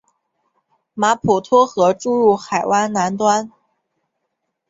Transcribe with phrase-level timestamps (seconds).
[0.95, 3.51] 马普托河注入海湾南端。